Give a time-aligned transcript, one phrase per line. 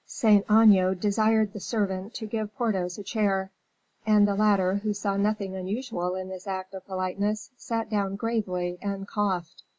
[0.07, 3.51] Saint Aignan desired the servant to give Porthos a chair;
[4.03, 8.79] and the latter, who saw nothing unusual in this act of politeness, sat down gravely
[8.81, 9.61] and coughed.